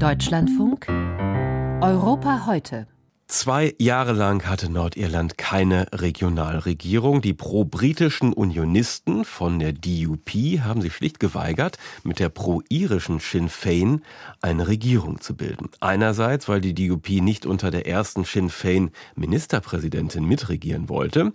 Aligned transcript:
Deutschlandfunk 0.00 0.88
Europa 1.80 2.44
heute. 2.46 2.86
Zwei 3.28 3.74
Jahre 3.78 4.12
lang 4.12 4.46
hatte 4.46 4.70
Nordirland 4.70 5.38
keine 5.38 5.86
Regionalregierung. 5.92 7.22
Die 7.22 7.32
pro-britischen 7.32 8.32
Unionisten 8.32 9.24
von 9.24 9.58
der 9.58 9.72
DUP 9.72 10.30
haben 10.64 10.82
sich 10.82 10.94
schlicht 10.94 11.20
geweigert, 11.20 11.78
mit 12.02 12.18
der 12.18 12.28
pro-irischen 12.28 13.20
Sinn 13.20 13.48
Fein 13.48 14.02
eine 14.42 14.68
Regierung 14.68 15.20
zu 15.20 15.36
bilden. 15.36 15.70
Einerseits, 15.80 16.48
weil 16.48 16.60
die 16.60 16.74
DUP 16.74 17.08
nicht 17.08 17.46
unter 17.46 17.70
der 17.70 17.86
ersten 17.86 18.24
Sinn 18.24 18.50
Fein 18.50 18.90
Ministerpräsidentin 19.14 20.24
mitregieren 20.24 20.88
wollte. 20.88 21.32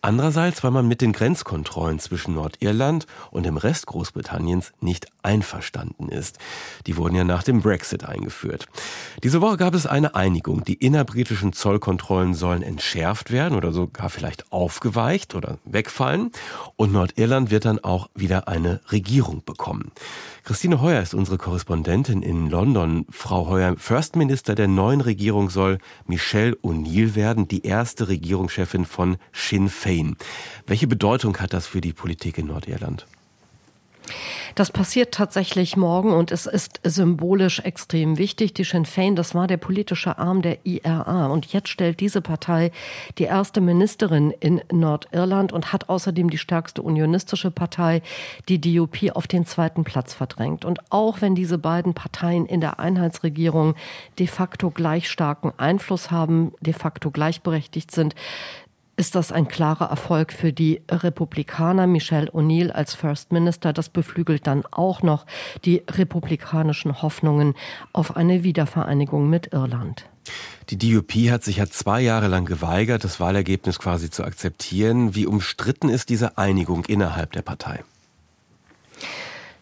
Andererseits, 0.00 0.62
weil 0.62 0.70
man 0.70 0.86
mit 0.86 1.00
den 1.00 1.12
Grenzkontrollen 1.12 1.98
zwischen 1.98 2.34
Nordirland 2.34 3.06
und 3.32 3.44
dem 3.44 3.56
Rest 3.56 3.86
Großbritanniens 3.86 4.72
nicht 4.80 5.08
einverstanden 5.22 6.08
ist. 6.08 6.38
Die 6.86 6.96
wurden 6.96 7.16
ja 7.16 7.24
nach 7.24 7.42
dem 7.42 7.62
Brexit 7.62 8.04
eingeführt. 8.04 8.66
Diese 9.24 9.40
Woche 9.40 9.56
gab 9.56 9.74
es 9.74 9.86
eine 9.86 10.14
Einigung. 10.14 10.62
Die 10.62 10.74
innerbritischen 10.74 11.52
Zollkontrollen 11.52 12.34
sollen 12.34 12.62
entschärft 12.62 13.32
werden 13.32 13.58
oder 13.58 13.72
sogar 13.72 14.08
vielleicht 14.08 14.52
aufgeweicht 14.52 15.34
oder 15.34 15.58
wegfallen. 15.64 16.30
Und 16.76 16.92
Nordirland 16.92 17.50
wird 17.50 17.64
dann 17.64 17.80
auch 17.80 18.08
wieder 18.14 18.46
eine 18.46 18.80
Regierung 18.92 19.42
bekommen. 19.44 19.90
Christine 20.44 20.80
Heuer 20.80 21.02
ist 21.02 21.12
unsere 21.12 21.38
Korrespondentin 21.38 22.22
in 22.22 22.48
London. 22.48 23.04
Frau 23.10 23.48
Heuer, 23.48 23.74
First 23.76 24.14
Minister 24.14 24.54
der 24.54 24.68
neuen 24.68 25.00
Regierung 25.00 25.50
soll 25.50 25.78
Michelle 26.06 26.56
O'Neill 26.62 27.16
werden, 27.16 27.48
die 27.48 27.66
erste 27.66 28.08
Regierungschefin 28.08 28.84
von 28.84 29.16
Sinn 29.32 29.68
Féin. 29.68 29.87
Welche 30.66 30.86
Bedeutung 30.86 31.38
hat 31.38 31.52
das 31.52 31.66
für 31.66 31.80
die 31.80 31.92
Politik 31.92 32.36
in 32.36 32.48
Nordirland? 32.48 33.06
Das 34.54 34.70
passiert 34.70 35.12
tatsächlich 35.14 35.76
morgen 35.76 36.12
und 36.12 36.32
es 36.32 36.46
ist 36.46 36.80
symbolisch 36.82 37.60
extrem 37.60 38.18
wichtig. 38.18 38.54
Die 38.54 38.64
Sinn 38.64 38.86
Fein, 38.86 39.14
das 39.14 39.34
war 39.34 39.46
der 39.46 39.56
politische 39.56 40.18
Arm 40.18 40.42
der 40.42 40.58
IRA 40.64 41.26
und 41.26 41.46
jetzt 41.52 41.68
stellt 41.68 42.00
diese 42.00 42.20
Partei 42.20 42.72
die 43.18 43.24
erste 43.24 43.60
Ministerin 43.60 44.30
in 44.40 44.60
Nordirland 44.72 45.52
und 45.52 45.72
hat 45.72 45.88
außerdem 45.88 46.30
die 46.30 46.38
stärkste 46.38 46.82
unionistische 46.82 47.50
Partei, 47.50 48.02
die 48.48 48.60
DUP, 48.60 49.10
auf 49.14 49.26
den 49.26 49.46
zweiten 49.46 49.84
Platz 49.84 50.14
verdrängt. 50.14 50.64
Und 50.64 50.80
auch 50.90 51.20
wenn 51.20 51.34
diese 51.34 51.58
beiden 51.58 51.94
Parteien 51.94 52.46
in 52.46 52.60
der 52.60 52.80
Einheitsregierung 52.80 53.74
de 54.18 54.26
facto 54.26 54.70
gleich 54.70 55.08
starken 55.08 55.52
Einfluss 55.56 56.10
haben, 56.10 56.52
de 56.60 56.72
facto 56.72 57.10
gleichberechtigt 57.10 57.90
sind, 57.90 58.14
ist 58.98 59.14
das 59.14 59.30
ein 59.30 59.46
klarer 59.46 59.86
Erfolg 59.86 60.32
für 60.32 60.52
die 60.52 60.82
Republikaner. 60.90 61.86
Michelle 61.86 62.30
O'Neill 62.32 62.70
als 62.70 62.94
First 62.94 63.32
Minister, 63.32 63.72
das 63.72 63.88
beflügelt 63.88 64.46
dann 64.46 64.64
auch 64.70 65.02
noch 65.02 65.24
die 65.64 65.82
republikanischen 65.88 67.00
Hoffnungen 67.00 67.54
auf 67.92 68.16
eine 68.16 68.42
Wiedervereinigung 68.42 69.30
mit 69.30 69.52
Irland. 69.52 70.06
Die 70.70 70.76
DUP 70.76 71.12
hat 71.30 71.44
sich 71.44 71.58
ja 71.58 71.66
zwei 71.66 72.00
Jahre 72.00 72.26
lang 72.26 72.44
geweigert, 72.44 73.04
das 73.04 73.20
Wahlergebnis 73.20 73.78
quasi 73.78 74.10
zu 74.10 74.24
akzeptieren. 74.24 75.14
Wie 75.14 75.26
umstritten 75.26 75.88
ist 75.88 76.08
diese 76.10 76.36
Einigung 76.36 76.84
innerhalb 76.84 77.32
der 77.32 77.42
Partei? 77.42 77.84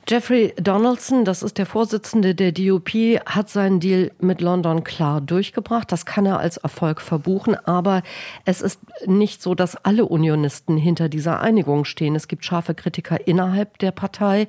Jeffrey 0.09 0.55
Donaldson, 0.57 1.25
das 1.25 1.43
ist 1.43 1.59
der 1.59 1.67
Vorsitzende 1.67 2.37
der 2.37 2.53
DUP, 2.53 2.91
hat 3.27 3.49
seinen 3.49 3.81
Deal 3.81 4.13
mit 4.21 4.41
London 4.41 4.85
klar 4.85 5.21
durchgebracht. 5.21 5.91
Das 5.91 6.07
kann 6.07 6.27
er 6.27 6.39
als 6.39 6.59
Erfolg 6.59 7.01
verbuchen. 7.01 7.57
Aber 7.57 8.05
es 8.45 8.61
ist 8.61 8.79
nicht 9.07 9.43
so, 9.43 9.57
dass 9.57 9.75
alle 9.75 10.07
Unionisten 10.07 10.77
hinter 10.77 11.09
dieser 11.09 11.41
Einigung 11.41 11.85
stehen. 11.85 12.15
Es 12.15 12.29
gibt 12.29 12.45
scharfe 12.45 12.73
Kritiker 12.73 13.27
innerhalb 13.27 13.79
der 13.79 13.91
Partei. 13.91 14.47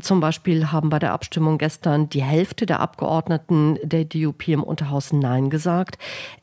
Zum 0.00 0.18
Beispiel 0.20 0.72
haben 0.72 0.90
bei 0.90 0.98
der 0.98 1.12
Abstimmung 1.12 1.56
gestern 1.58 2.08
die 2.08 2.22
Hälfte 2.22 2.66
der 2.66 2.80
Abgeordneten 2.80 3.78
der 3.82 4.04
DUP 4.04 4.48
im 4.48 4.64
Unterhaus 4.64 5.12
Nein 5.12 5.50
gesagt. 5.50 5.98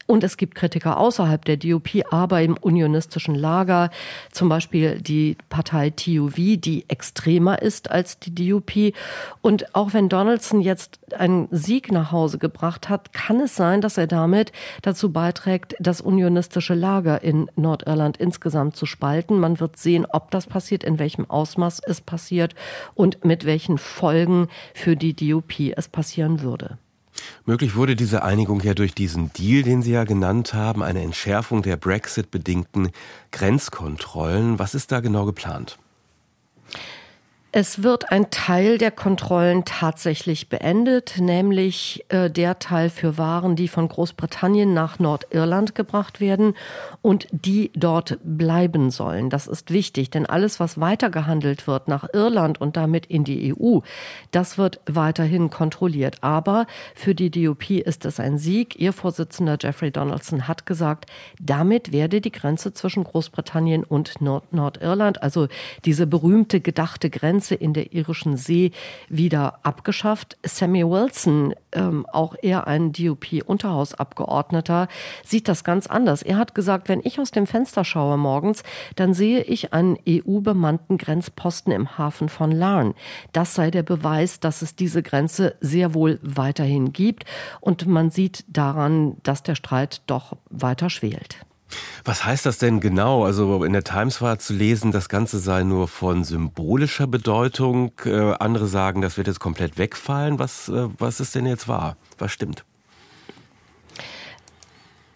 Und 0.07 0.23
es 0.25 0.35
gibt 0.35 0.55
Kritiker 0.55 0.97
außerhalb 0.97 1.43
der 1.45 1.57
DUP, 1.57 2.03
aber 2.11 2.41
im 2.41 2.57
unionistischen 2.57 3.33
Lager, 3.33 3.91
zum 4.31 4.49
Beispiel 4.49 5.01
die 5.01 5.37
Partei 5.49 5.89
TUV, 5.89 6.35
die 6.57 6.85
extremer 6.89 7.61
ist 7.61 7.89
als 7.91 8.19
die 8.19 8.35
DUP. 8.35 8.93
Und 9.41 9.73
auch 9.73 9.93
wenn 9.93 10.09
Donaldson 10.09 10.59
jetzt 10.59 10.99
einen 11.13 11.47
Sieg 11.51 11.91
nach 11.91 12.11
Hause 12.11 12.39
gebracht 12.39 12.89
hat, 12.89 13.13
kann 13.13 13.39
es 13.39 13.55
sein, 13.55 13.79
dass 13.79 13.97
er 13.97 14.07
damit 14.07 14.51
dazu 14.81 15.13
beiträgt, 15.13 15.75
das 15.79 16.01
unionistische 16.01 16.73
Lager 16.73 17.21
in 17.23 17.49
Nordirland 17.55 18.17
insgesamt 18.17 18.75
zu 18.75 18.85
spalten. 18.85 19.39
Man 19.39 19.59
wird 19.59 19.77
sehen, 19.77 20.05
ob 20.05 20.31
das 20.31 20.45
passiert, 20.45 20.83
in 20.83 20.99
welchem 20.99 21.29
Ausmaß 21.29 21.81
es 21.85 22.01
passiert 22.01 22.53
und 22.95 23.23
mit 23.23 23.40
welchen 23.45 23.77
Folgen 23.77 24.47
für 24.73 24.95
die 24.95 25.13
DUP 25.13 25.73
es 25.75 25.87
passieren 25.87 26.41
würde. 26.41 26.77
Möglich 27.45 27.75
wurde 27.75 27.95
diese 27.95 28.23
Einigung 28.23 28.61
ja 28.61 28.73
durch 28.73 28.93
diesen 28.93 29.31
Deal, 29.33 29.63
den 29.63 29.81
Sie 29.81 29.91
ja 29.91 30.03
genannt 30.03 30.53
haben, 30.53 30.81
eine 30.83 31.01
Entschärfung 31.01 31.61
der 31.61 31.77
Brexit-bedingten 31.77 32.91
Grenzkontrollen. 33.31 34.59
Was 34.59 34.75
ist 34.75 34.91
da 34.91 34.99
genau 34.99 35.25
geplant? 35.25 35.77
Es 37.53 37.83
wird 37.83 38.13
ein 38.13 38.31
Teil 38.31 38.77
der 38.77 38.91
Kontrollen 38.91 39.65
tatsächlich 39.65 40.47
beendet, 40.47 41.15
nämlich 41.19 42.05
äh, 42.07 42.29
der 42.29 42.59
Teil 42.59 42.89
für 42.89 43.17
Waren, 43.17 43.57
die 43.57 43.67
von 43.67 43.89
Großbritannien 43.89 44.73
nach 44.73 44.99
Nordirland 44.99 45.75
gebracht 45.75 46.21
werden 46.21 46.55
und 47.01 47.27
die 47.33 47.69
dort 47.75 48.19
bleiben 48.23 48.89
sollen. 48.89 49.29
Das 49.29 49.47
ist 49.47 49.69
wichtig, 49.69 50.09
denn 50.09 50.25
alles, 50.25 50.61
was 50.61 50.79
weitergehandelt 50.79 51.67
wird 51.67 51.89
nach 51.89 52.07
Irland 52.13 52.61
und 52.61 52.77
damit 52.77 53.07
in 53.07 53.25
die 53.25 53.53
EU, 53.53 53.79
das 54.31 54.57
wird 54.57 54.79
weiterhin 54.85 55.49
kontrolliert. 55.49 56.19
Aber 56.21 56.67
für 56.95 57.13
die 57.13 57.31
DUP 57.31 57.69
ist 57.71 58.05
es 58.05 58.21
ein 58.21 58.37
Sieg. 58.37 58.79
Ihr 58.79 58.93
Vorsitzender 58.93 59.57
Jeffrey 59.59 59.91
Donaldson 59.91 60.47
hat 60.47 60.65
gesagt, 60.65 61.07
damit 61.41 61.91
werde 61.91 62.21
die 62.21 62.31
Grenze 62.31 62.73
zwischen 62.73 63.03
Großbritannien 63.03 63.83
und 63.83 64.21
Nord 64.21 64.53
Nordirland, 64.53 65.21
also 65.21 65.49
diese 65.83 66.07
berühmte 66.07 66.61
gedachte 66.61 67.09
Grenze, 67.09 67.40
Grenze 67.41 67.55
in 67.55 67.73
der 67.73 67.91
irischen 67.93 68.37
See 68.37 68.71
wieder 69.09 69.59
abgeschafft. 69.63 70.37
Sammy 70.43 70.83
Wilson, 70.87 71.55
ähm, 71.71 72.05
auch 72.05 72.35
er 72.39 72.67
ein 72.67 72.91
DUP-Unterhausabgeordneter, 72.91 74.87
sieht 75.25 75.47
das 75.47 75.63
ganz 75.63 75.87
anders. 75.87 76.21
Er 76.21 76.37
hat 76.37 76.53
gesagt, 76.53 76.87
wenn 76.87 77.01
ich 77.03 77.19
aus 77.19 77.31
dem 77.31 77.47
Fenster 77.47 77.83
schaue 77.83 78.17
morgens, 78.17 78.61
dann 78.95 79.15
sehe 79.15 79.41
ich 79.41 79.73
einen 79.73 79.97
EU-bemannten 80.07 80.99
Grenzposten 80.99 81.73
im 81.73 81.97
Hafen 81.97 82.29
von 82.29 82.51
Larne. 82.51 82.93
Das 83.33 83.55
sei 83.55 83.71
der 83.71 83.83
Beweis, 83.83 84.39
dass 84.39 84.61
es 84.61 84.75
diese 84.75 85.01
Grenze 85.01 85.55
sehr 85.61 85.95
wohl 85.95 86.19
weiterhin 86.21 86.93
gibt. 86.93 87.25
Und 87.59 87.87
man 87.87 88.11
sieht 88.11 88.45
daran, 88.49 89.17
dass 89.23 89.41
der 89.41 89.55
Streit 89.55 90.03
doch 90.05 90.37
weiter 90.51 90.91
schwelt. 90.91 91.39
Was 92.03 92.25
heißt 92.25 92.45
das 92.45 92.57
denn 92.57 92.79
genau? 92.79 93.25
Also 93.25 93.63
in 93.63 93.73
der 93.73 93.83
Times 93.83 94.21
war 94.21 94.39
zu 94.39 94.53
lesen, 94.53 94.91
das 94.91 95.09
Ganze 95.09 95.39
sei 95.39 95.63
nur 95.63 95.87
von 95.87 96.23
symbolischer 96.23 97.07
Bedeutung. 97.07 97.91
Äh, 98.05 98.33
andere 98.33 98.67
sagen, 98.67 99.01
das 99.01 99.17
wird 99.17 99.27
jetzt 99.27 99.39
komplett 99.39 99.77
wegfallen. 99.77 100.39
Was, 100.39 100.69
äh, 100.69 100.87
was 100.97 101.19
ist 101.19 101.35
denn 101.35 101.45
jetzt 101.45 101.67
wahr? 101.67 101.97
Was 102.17 102.31
stimmt? 102.31 102.63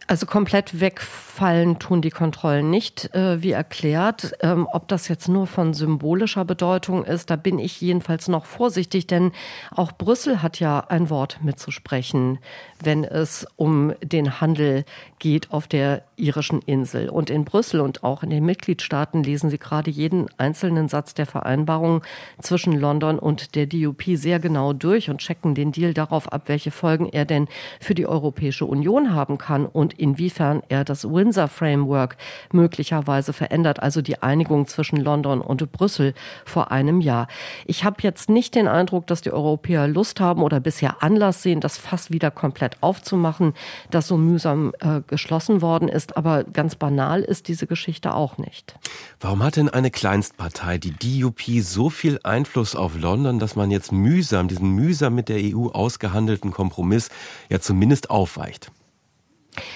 Also 0.08 0.28
komplett 0.28 0.80
wegfallen 0.80 1.80
tun 1.80 2.04
die 2.04 2.12
Kontrollen 2.12 2.70
nicht, 2.70 3.14
äh, 3.16 3.42
wie 3.42 3.52
erklärt. 3.52 4.34
Ähm, 4.42 4.68
ob 4.72 4.88
das 4.88 5.08
jetzt 5.08 5.28
nur 5.28 5.48
von 5.48 5.74
symbolischer 5.74 6.46
Bedeutung 6.46 7.04
ist, 7.04 7.32
da 7.32 7.36
bin 7.36 7.58
ich 7.58 7.82
jedenfalls 7.82 8.28
noch 8.28 8.46
vorsichtig, 8.46 9.08
denn 9.08 9.32
auch 9.72 9.92
Brüssel 9.94 10.44
hat 10.44 10.60
ja 10.60 10.80
ein 10.80 11.10
Wort 11.10 11.40
mitzusprechen, 11.42 12.38
wenn 12.84 13.04
es 13.04 13.48
um 13.56 13.94
den 14.04 14.40
Handel 14.42 14.86
geht 15.18 15.52
auf 15.52 15.68
der 15.68 16.04
irischen 16.18 16.62
Insel. 16.62 17.10
Und 17.10 17.30
in 17.30 17.46
Brüssel 17.46 17.82
und 17.82 18.04
auch 18.04 18.24
in 18.24 18.30
den 18.30 18.46
Mitgliedstaaten 18.46 19.24
lesen 19.24 19.50
Sie 19.50 19.58
gerade 19.58 19.92
jeden 19.92 20.28
einzelnen 20.38 20.88
Satz 20.88 21.14
der 21.14 21.26
Vereinbarung 21.26 22.02
zwischen 22.42 22.74
London 22.74 23.20
und 23.20 23.56
der 23.56 23.66
DUP 23.66 24.04
sehr 24.16 24.40
genau 24.40 24.74
durch 24.74 25.10
und 25.10 25.20
checken 25.20 25.56
den 25.56 25.72
Deal 25.72 25.94
darauf 25.94 26.32
ab, 26.32 26.44
welche 26.48 26.72
Folgen 26.72 27.08
er 27.08 27.26
denn 27.26 27.48
für 27.80 27.96
die 27.96 28.08
Europäische 28.08 28.66
Union 28.66 29.14
haben 29.14 29.38
kann 29.38 29.66
und 29.66 29.94
inwiefern 29.94 30.62
er 30.70 30.84
das 30.84 31.10
Windsor 31.10 31.48
Framework 31.48 32.18
möglicherweise 32.52 33.34
verändert, 33.34 33.82
also 33.82 34.02
die 34.02 34.22
Einigung 34.22 34.68
zwischen 34.68 34.98
London 34.98 35.42
und 35.42 35.72
Brüssel 35.72 36.14
vor 36.46 36.72
einem 36.72 37.02
Jahr. 37.02 37.28
Ich 37.66 37.84
habe 37.84 37.98
jetzt 38.02 38.30
nicht 38.30 38.56
den 38.56 38.68
Eindruck, 38.68 39.08
dass 39.08 39.22
die 39.22 39.32
Europäer 39.32 39.88
Lust 39.88 40.20
haben 40.20 40.42
oder 40.44 40.60
bisher 40.60 41.04
Anlass 41.04 41.42
sehen, 41.42 41.60
das 41.60 41.78
Fass 41.78 42.12
wieder 42.12 42.32
komplett 42.32 42.78
aufzumachen, 42.82 43.54
das 43.90 44.08
so 44.08 44.18
mühsam 44.18 44.74
äh, 44.80 45.02
geschlossen 45.08 45.62
worden 45.62 45.88
ist. 45.88 46.05
Aber 46.14 46.44
ganz 46.44 46.76
banal 46.76 47.22
ist 47.22 47.48
diese 47.48 47.68
Geschichte 47.68 48.14
auch 48.14 48.38
nicht. 48.38 48.76
Warum 49.20 49.44
hat 49.44 49.56
denn 49.56 49.70
eine 49.70 49.92
Kleinstpartei, 49.92 50.78
die 50.78 50.92
DUP, 50.92 51.42
so 51.62 51.90
viel 51.90 52.20
Einfluss 52.24 52.76
auf 52.76 53.00
London, 53.00 53.40
dass 53.40 53.56
man 53.56 53.72
jetzt 53.72 53.92
mühsam, 53.92 54.48
diesen 54.48 54.70
mühsam 54.70 55.16
mit 55.16 55.30
der 55.30 55.40
EU 55.40 55.68
ausgehandelten 55.68 56.52
Kompromiss 56.52 57.10
ja 57.50 57.60
zumindest 57.60 58.10
aufweicht? 58.10 58.72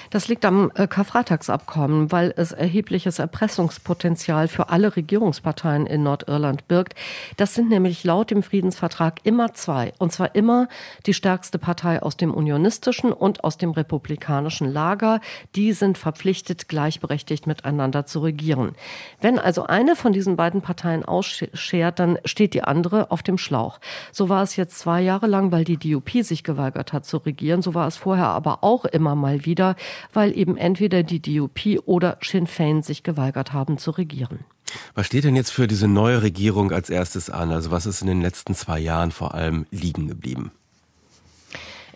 Das 0.09 0.27
liegt 0.27 0.45
am 0.45 0.71
äh, 0.75 0.87
Karfreitagsabkommen, 0.87 2.11
weil 2.11 2.33
es 2.35 2.51
erhebliches 2.51 3.19
Erpressungspotenzial 3.19 4.47
für 4.47 4.69
alle 4.69 4.95
Regierungsparteien 4.95 5.85
in 5.85 6.03
Nordirland 6.03 6.67
birgt. 6.67 6.95
Das 7.37 7.53
sind 7.53 7.69
nämlich 7.69 8.03
laut 8.03 8.31
dem 8.31 8.43
Friedensvertrag 8.43 9.19
immer 9.23 9.53
zwei. 9.53 9.93
Und 9.97 10.11
zwar 10.11 10.35
immer 10.35 10.67
die 11.05 11.13
stärkste 11.13 11.59
Partei 11.59 12.01
aus 12.01 12.17
dem 12.17 12.33
unionistischen 12.33 13.11
und 13.11 13.43
aus 13.43 13.57
dem 13.57 13.71
republikanischen 13.71 14.71
Lager. 14.71 15.21
Die 15.55 15.73
sind 15.73 15.97
verpflichtet, 15.97 16.67
gleichberechtigt 16.67 17.47
miteinander 17.47 18.05
zu 18.05 18.19
regieren. 18.19 18.75
Wenn 19.21 19.39
also 19.39 19.65
eine 19.65 19.95
von 19.95 20.13
diesen 20.13 20.35
beiden 20.35 20.61
Parteien 20.61 21.05
ausschert, 21.05 21.99
dann 21.99 22.17
steht 22.25 22.53
die 22.53 22.63
andere 22.63 23.11
auf 23.11 23.23
dem 23.23 23.37
Schlauch. 23.37 23.79
So 24.11 24.29
war 24.29 24.43
es 24.43 24.55
jetzt 24.55 24.79
zwei 24.79 25.01
Jahre 25.01 25.27
lang, 25.27 25.51
weil 25.51 25.63
die 25.63 25.77
DUP 25.77 26.09
sich 26.23 26.43
geweigert 26.43 26.93
hat 26.93 27.05
zu 27.05 27.17
regieren. 27.17 27.61
So 27.61 27.73
war 27.73 27.87
es 27.87 27.97
vorher 27.97 28.27
aber 28.27 28.63
auch 28.63 28.85
immer 28.85 29.15
mal 29.15 29.45
wieder 29.45 29.68
weil 30.13 30.37
eben 30.37 30.57
entweder 30.57 31.03
die 31.03 31.21
DUP 31.21 31.79
oder 31.85 32.17
Sinn 32.21 32.47
Fein 32.47 32.81
sich 32.81 33.03
geweigert 33.03 33.53
haben 33.53 33.77
zu 33.77 33.91
regieren. 33.91 34.39
Was 34.93 35.07
steht 35.07 35.23
denn 35.23 35.35
jetzt 35.35 35.51
für 35.51 35.67
diese 35.67 35.87
neue 35.87 36.21
Regierung 36.21 36.71
als 36.71 36.89
erstes 36.89 37.29
an? 37.29 37.51
Also 37.51 37.71
was 37.71 37.85
ist 37.85 38.01
in 38.01 38.07
den 38.07 38.21
letzten 38.21 38.53
zwei 38.53 38.79
Jahren 38.79 39.11
vor 39.11 39.33
allem 39.33 39.65
liegen 39.71 40.07
geblieben? 40.07 40.51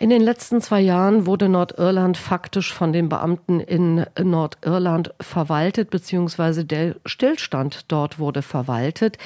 In 0.03 0.09
den 0.09 0.21
letzten 0.21 0.59
zwei 0.59 0.81
Jahren 0.81 1.25
wurde 1.27 1.47
Nordirland 1.47 2.17
faktisch 2.17 2.73
von 2.73 2.91
den 2.91 3.07
Beamten 3.07 3.61
in 3.61 4.05
Nordirland 4.21 5.13
verwaltet, 5.21 5.91
beziehungsweise 5.91 6.65
der 6.65 6.97
Stillstand 7.05 7.85
dort 7.89 8.19
wurde 8.19 8.41
verwaltet, 8.41 9.17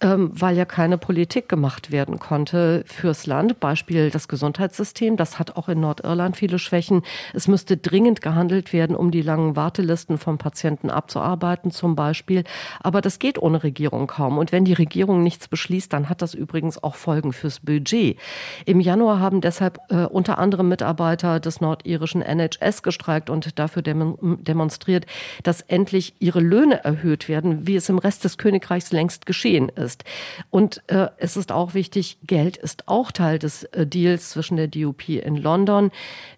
ähm, 0.00 0.30
weil 0.32 0.56
ja 0.56 0.64
keine 0.64 0.96
Politik 0.96 1.50
gemacht 1.50 1.92
werden 1.92 2.18
konnte 2.18 2.82
fürs 2.86 3.26
Land. 3.26 3.60
Beispiel 3.60 4.08
das 4.08 4.26
Gesundheitssystem, 4.26 5.18
das 5.18 5.38
hat 5.38 5.58
auch 5.58 5.68
in 5.68 5.80
Nordirland 5.80 6.38
viele 6.38 6.58
Schwächen. 6.58 7.02
Es 7.34 7.46
müsste 7.46 7.76
dringend 7.76 8.22
gehandelt 8.22 8.72
werden, 8.72 8.96
um 8.96 9.10
die 9.10 9.20
langen 9.20 9.54
Wartelisten 9.54 10.16
von 10.16 10.38
Patienten 10.38 10.88
abzuarbeiten, 10.88 11.72
zum 11.72 11.94
Beispiel. 11.94 12.44
Aber 12.80 13.02
das 13.02 13.18
geht 13.18 13.38
ohne 13.38 13.62
Regierung 13.62 14.06
kaum. 14.06 14.38
Und 14.38 14.50
wenn 14.50 14.64
die 14.64 14.72
Regierung 14.72 15.22
nichts 15.22 15.46
beschließt, 15.46 15.92
dann 15.92 16.08
hat 16.08 16.22
das 16.22 16.32
übrigens 16.32 16.82
auch 16.82 16.94
Folgen 16.94 17.34
fürs 17.34 17.60
Budget. 17.60 18.18
Im 18.64 18.80
Januar 18.80 19.20
haben 19.20 19.42
deshalb 19.42 19.78
äh, 19.90 20.06
unter 20.22 20.38
anderem 20.38 20.68
Mitarbeiter 20.68 21.40
des 21.40 21.60
nordirischen 21.60 22.22
NHS 22.22 22.84
gestreikt 22.84 23.28
und 23.28 23.58
dafür 23.58 23.82
demonstriert, 23.82 25.04
dass 25.42 25.62
endlich 25.62 26.14
ihre 26.20 26.38
Löhne 26.38 26.84
erhöht 26.84 27.28
werden, 27.28 27.66
wie 27.66 27.74
es 27.74 27.88
im 27.88 27.98
Rest 27.98 28.22
des 28.22 28.38
Königreichs 28.38 28.92
längst 28.92 29.26
geschehen 29.26 29.68
ist. 29.68 30.04
Und 30.48 30.80
äh, 30.86 31.08
es 31.16 31.36
ist 31.36 31.50
auch 31.50 31.74
wichtig, 31.74 32.18
Geld 32.24 32.56
ist 32.56 32.86
auch 32.86 33.10
Teil 33.10 33.40
des 33.40 33.64
äh, 33.64 33.84
Deals 33.84 34.30
zwischen 34.30 34.56
der 34.56 34.68
DUP 34.68 35.08
in 35.08 35.34
London. 35.34 35.90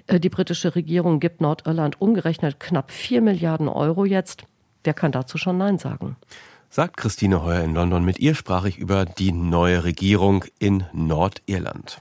Äh, 0.06 0.19
die 0.19 0.31
britische 0.31 0.75
Regierung 0.75 1.20
gibt 1.20 1.42
Nordirland 1.42 2.00
umgerechnet 2.00 2.58
knapp 2.60 2.90
vier 2.90 3.20
Milliarden 3.20 3.69
Euro 3.69 4.06
jetzt. 4.06 4.44
Wer 4.82 4.94
kann 4.94 5.12
dazu 5.12 5.36
schon 5.36 5.58
Nein 5.58 5.76
sagen? 5.76 6.16
Sagt 6.70 6.96
Christine 6.96 7.42
Heuer 7.42 7.60
in 7.60 7.75
London. 7.75 8.02
Mit 8.02 8.19
ihr 8.19 8.34
sprach 8.34 8.64
ich 8.64 8.78
über 8.78 9.04
die 9.04 9.32
neue 9.32 9.84
Regierung 9.84 10.46
in 10.58 10.84
Nordirland. 10.94 12.00